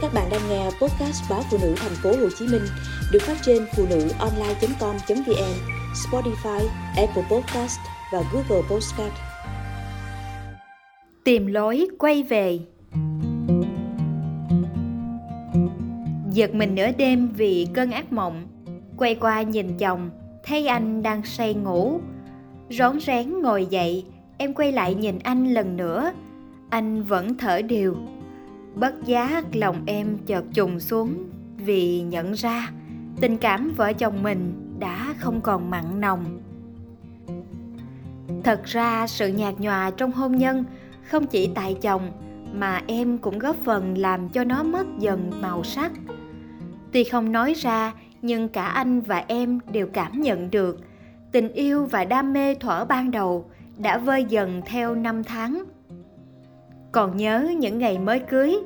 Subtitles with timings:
[0.00, 2.62] Các bạn đang nghe podcast báo phụ nữ thành phố Hồ Chí Minh
[3.12, 5.54] được phát trên phụ nữ online.com.vn,
[5.94, 7.78] Spotify, Apple Podcast
[8.12, 9.12] và Google Podcast.
[11.24, 12.58] Tìm lối quay về.
[16.32, 18.46] Giật mình nửa đêm vì cơn ác mộng,
[18.96, 20.10] quay qua nhìn chồng,
[20.44, 22.00] thấy anh đang say ngủ.
[22.70, 24.04] Rón rén ngồi dậy,
[24.38, 26.12] em quay lại nhìn anh lần nữa.
[26.70, 27.96] Anh vẫn thở đều,
[28.78, 32.70] bất giác lòng em chợt trùng xuống vì nhận ra
[33.20, 36.40] tình cảm vợ chồng mình đã không còn mặn nồng.
[38.44, 40.64] Thật ra sự nhạt nhòa trong hôn nhân
[41.02, 42.10] không chỉ tại chồng
[42.54, 45.92] mà em cũng góp phần làm cho nó mất dần màu sắc.
[46.92, 50.80] Tuy không nói ra, nhưng cả anh và em đều cảm nhận được
[51.32, 55.64] tình yêu và đam mê thuở ban đầu đã vơi dần theo năm tháng.
[56.92, 58.56] Còn nhớ những ngày mới cưới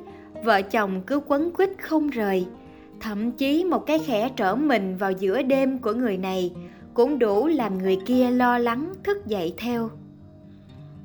[0.43, 2.45] vợ chồng cứ quấn quýt không rời.
[2.99, 6.51] Thậm chí một cái khẽ trở mình vào giữa đêm của người này
[6.93, 9.89] cũng đủ làm người kia lo lắng, thức dậy theo.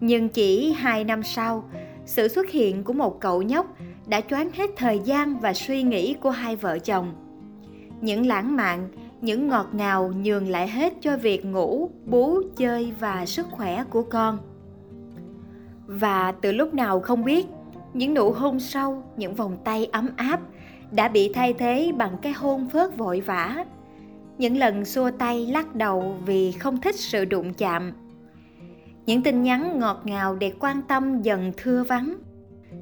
[0.01, 1.71] Nhưng chỉ hai năm sau,
[2.07, 6.15] sự xuất hiện của một cậu nhóc đã choáng hết thời gian và suy nghĩ
[6.15, 7.12] của hai vợ chồng.
[8.01, 8.89] Những lãng mạn,
[9.21, 14.03] những ngọt ngào nhường lại hết cho việc ngủ, bú, chơi và sức khỏe của
[14.03, 14.39] con.
[15.87, 17.47] Và từ lúc nào không biết
[17.94, 20.41] những nụ hôn sâu, những vòng tay ấm áp
[20.91, 23.64] đã bị thay thế bằng cái hôn phớt vội vã.
[24.39, 27.92] Những lần xua tay lắc đầu vì không thích sự đụng chạm.
[29.06, 32.14] Những tin nhắn ngọt ngào để quan tâm dần thưa vắng.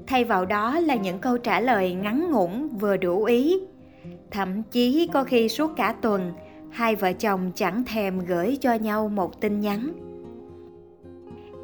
[0.07, 3.59] Thay vào đó là những câu trả lời ngắn ngủn vừa đủ ý.
[4.31, 6.33] Thậm chí có khi suốt cả tuần,
[6.71, 9.93] hai vợ chồng chẳng thèm gửi cho nhau một tin nhắn.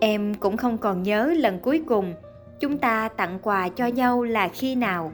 [0.00, 2.14] Em cũng không còn nhớ lần cuối cùng
[2.62, 5.12] chúng ta tặng quà cho nhau là khi nào?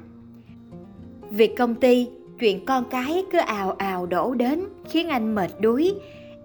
[1.31, 5.95] Việc công ty, chuyện con cái cứ ào ào đổ đến, khiến anh mệt đuối.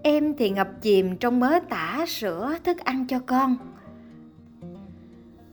[0.02, 3.56] Em thì ngập chìm trong mớ tả sữa thức ăn cho con.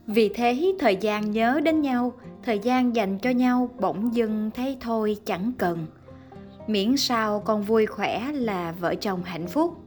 [0.06, 2.12] Vì thế, thời gian nhớ đến nhau,
[2.42, 5.86] thời gian dành cho nhau bỗng dưng thấy thôi chẳng cần.
[6.66, 9.78] Miễn sao con vui khỏe là vợ chồng hạnh phúc.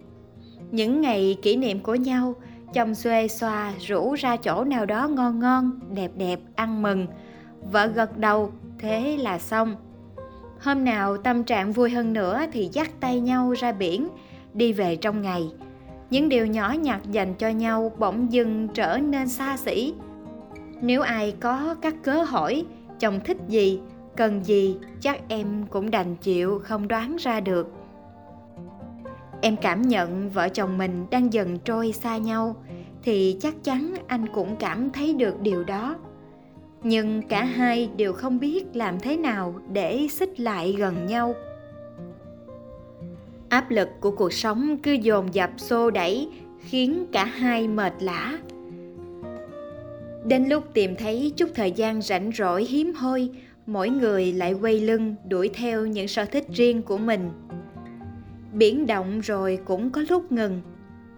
[0.71, 2.35] Những ngày kỷ niệm của nhau
[2.75, 7.07] chồng xuê xoa rủ ra chỗ nào đó ngon ngon, đẹp đẹp, ăn mừng.
[7.71, 9.75] Vợ gật đầu, thế là xong.
[10.61, 14.07] Hôm nào tâm trạng vui hơn nữa thì dắt tay nhau ra biển,
[14.53, 15.51] đi về trong ngày.
[16.09, 19.93] Những điều nhỏ nhặt dành cho nhau bỗng dưng trở nên xa xỉ.
[20.81, 22.65] Nếu ai có các cớ hỏi,
[22.99, 23.79] chồng thích gì,
[24.17, 27.71] cần gì, chắc em cũng đành chịu không đoán ra được
[29.45, 32.55] em cảm nhận vợ chồng mình đang dần trôi xa nhau,
[33.03, 35.95] thì chắc chắn anh cũng cảm thấy được điều đó.
[36.83, 41.35] Nhưng cả hai đều không biết làm thế nào để xích lại gần nhau.
[43.49, 46.29] Áp lực của cuộc sống cứ dồn dập xô đẩy,
[46.59, 48.37] khiến cả hai mệt lả
[50.25, 53.29] đến lúc tìm thấy chút thời gian rảnh rỗi hiếm hoi,
[53.65, 57.29] mỗi người lại quay lưng đuổi theo những sở thích riêng của mình
[58.55, 60.61] biển động rồi cũng có lúc ngừng,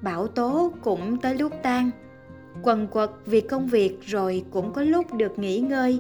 [0.02, 1.92] bão tố cũng tới lúc tan.
[2.64, 6.00] Quần quật vì công việc rồi cũng có lúc được nghỉ ngơi.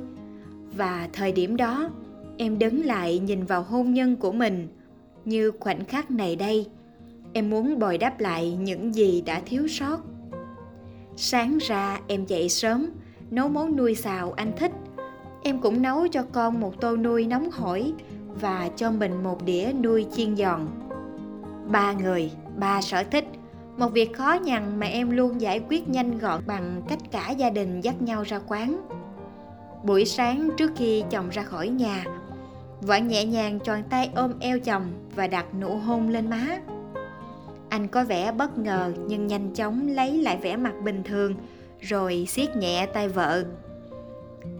[0.77, 1.89] Và thời điểm đó,
[2.37, 4.67] em đứng lại nhìn vào hôn nhân của mình,
[5.25, 6.67] như khoảnh khắc này đây.
[7.33, 9.97] Em muốn bồi đắp lại những gì đã thiếu sót.
[11.15, 12.89] Sáng ra em dậy sớm,
[13.31, 14.71] nấu món nuôi xào anh thích.
[15.43, 17.93] Em cũng nấu cho con một tô nuôi nóng hổi
[18.41, 20.67] và cho mình một đĩa nuôi chiên giòn
[21.67, 23.25] ba người, ba sở thích.
[23.77, 27.49] Một việc khó nhằn mà em luôn giải quyết nhanh gọn bằng cách cả gia
[27.49, 28.81] đình dắt nhau ra quán.
[29.83, 32.05] Buổi sáng trước khi chồng ra khỏi nhà,
[32.81, 36.59] vợ nhẹ nhàng tròn tay ôm eo chồng và đặt nụ hôn lên má.
[37.69, 41.35] Anh có vẻ bất ngờ nhưng nhanh chóng lấy lại vẻ mặt bình thường,
[41.79, 43.43] rồi siết nhẹ tay vợ.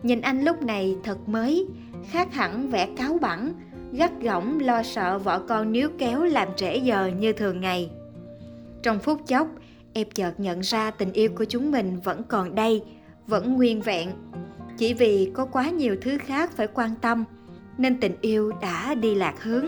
[0.04, 1.68] Nhìn anh lúc này thật mới,
[2.10, 3.54] khác hẳn vẻ cáu bẳn
[3.92, 7.90] gắt gỏng lo sợ vợ con níu kéo làm trễ giờ như thường ngày.
[8.84, 9.48] Trong phút chốc,
[9.94, 12.84] em chợt nhận ra tình yêu của chúng mình vẫn còn đây,
[13.28, 14.10] vẫn nguyên vẹn.
[14.78, 17.24] Chỉ vì có quá nhiều thứ khác phải quan tâm,
[17.78, 19.66] nên tình yêu đã đi lạc hướng.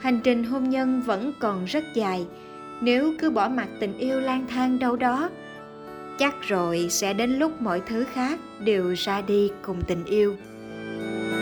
[0.00, 2.26] Hành trình hôn nhân vẫn còn rất dài,
[2.80, 5.30] nếu cứ bỏ mặc tình yêu lang thang đâu đó,
[6.18, 10.36] chắc rồi sẽ đến lúc mọi thứ khác đều ra đi cùng tình yêu.